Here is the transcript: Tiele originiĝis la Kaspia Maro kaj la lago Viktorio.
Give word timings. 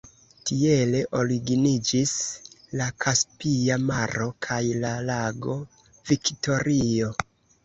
Tiele 0.49 1.01
originiĝis 1.17 2.13
la 2.81 2.87
Kaspia 3.05 3.77
Maro 3.91 4.27
kaj 4.47 4.59
la 4.87 4.95
lago 5.11 5.59
Viktorio. 6.11 7.13